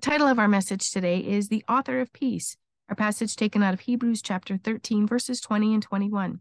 [0.00, 2.56] The title of our message today is The Author of Peace,
[2.88, 6.40] our passage taken out of Hebrews chapter 13, verses 20 and 21.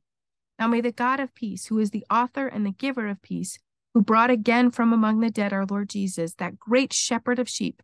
[0.58, 3.60] Now may the God of peace, who is the author and the giver of peace,
[3.94, 7.84] who brought again from among the dead our Lord Jesus, that great shepherd of sheep,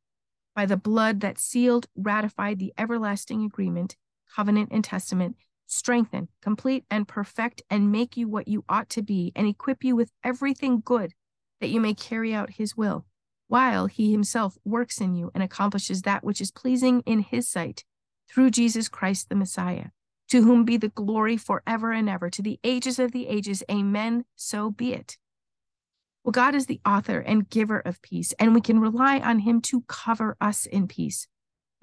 [0.56, 3.98] by the blood that sealed, ratified the everlasting agreement,
[4.34, 5.36] covenant, and testament,
[5.68, 9.94] strengthen, complete, and perfect, and make you what you ought to be, and equip you
[9.94, 11.12] with everything good
[11.60, 13.06] that you may carry out his will
[13.48, 17.84] while he himself works in you and accomplishes that which is pleasing in his sight
[18.30, 19.88] through Jesus Christ the Messiah,
[20.30, 23.64] to whom be the glory forever and ever, to the ages of the ages.
[23.70, 24.26] Amen.
[24.36, 25.18] So be it.
[26.24, 29.62] Well, God is the author and giver of peace, and we can rely on him
[29.62, 31.28] to cover us in peace.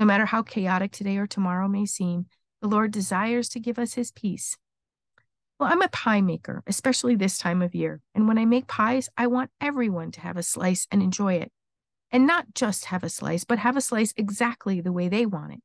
[0.01, 2.27] No matter how chaotic today or tomorrow may seem,
[2.61, 4.57] the Lord desires to give us his peace.
[5.63, 8.01] Well, I'm a pie maker, especially this time of year.
[8.17, 11.53] And when I make pies, I want everyone to have a slice and enjoy it.
[12.11, 15.53] And not just have a slice, but have a slice exactly the way they want
[15.53, 15.61] it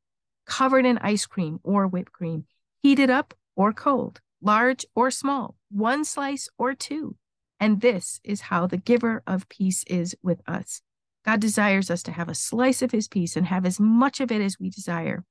[0.46, 2.46] covered in ice cream or whipped cream,
[2.84, 7.16] heated up or cold, large or small, one slice or two.
[7.60, 10.84] And this is how the giver of peace is with us.
[11.26, 14.32] God desires us to have a slice of his peace and have as much of
[14.32, 15.26] it as we desire.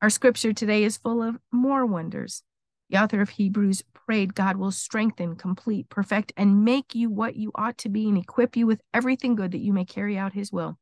[0.00, 2.42] Our scripture today is full of more wonders.
[2.90, 7.52] The author of Hebrews prayed God will strengthen, complete, perfect, and make you what you
[7.54, 10.52] ought to be and equip you with everything good that you may carry out his
[10.52, 10.76] will.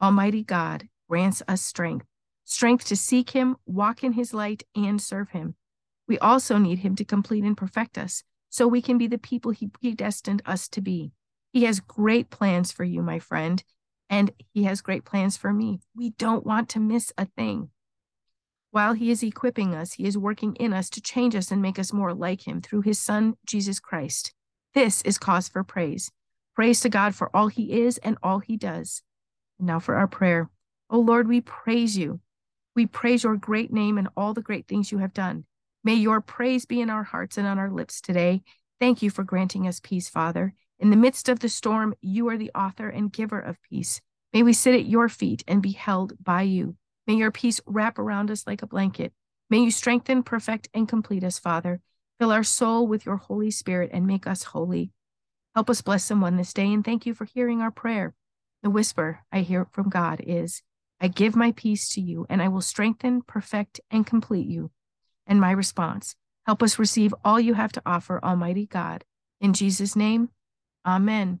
[0.00, 2.06] Almighty God grants us strength,
[2.46, 5.54] strength to seek him, walk in his light, and serve him.
[6.08, 9.50] We also need him to complete and perfect us so we can be the people
[9.50, 11.12] he predestined us to be.
[11.52, 13.62] He has great plans for you, my friend,
[14.08, 15.80] and he has great plans for me.
[15.94, 17.68] We don't want to miss a thing.
[18.76, 21.78] While he is equipping us, he is working in us to change us and make
[21.78, 24.34] us more like him through his son, Jesus Christ.
[24.74, 26.10] This is cause for praise.
[26.54, 29.02] Praise to God for all he is and all he does.
[29.58, 30.50] And now for our prayer.
[30.90, 32.20] Oh Lord, we praise you.
[32.74, 35.46] We praise your great name and all the great things you have done.
[35.82, 38.42] May your praise be in our hearts and on our lips today.
[38.78, 40.52] Thank you for granting us peace, Father.
[40.78, 44.02] In the midst of the storm, you are the author and giver of peace.
[44.34, 46.76] May we sit at your feet and be held by you.
[47.06, 49.12] May your peace wrap around us like a blanket.
[49.48, 51.80] May you strengthen, perfect, and complete us, Father.
[52.18, 54.90] Fill our soul with your Holy Spirit and make us holy.
[55.54, 58.14] Help us bless someone this day and thank you for hearing our prayer.
[58.62, 60.62] The whisper I hear from God is,
[61.00, 64.70] I give my peace to you, and I will strengthen, perfect, and complete you.
[65.26, 69.04] And my response, help us receive all you have to offer, Almighty God.
[69.40, 70.30] In Jesus' name,
[70.86, 71.40] Amen.